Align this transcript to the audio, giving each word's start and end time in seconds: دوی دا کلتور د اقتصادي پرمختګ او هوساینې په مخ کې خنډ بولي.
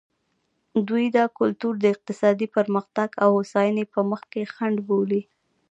دوی 0.87 1.05
دا 1.17 1.25
کلتور 1.39 1.73
د 1.79 1.85
اقتصادي 1.93 2.47
پرمختګ 2.55 3.09
او 3.23 3.29
هوساینې 3.37 3.85
په 3.93 3.99
مخ 4.09 4.21
کې 4.31 4.41
خنډ 4.53 4.77
بولي. 4.87 5.21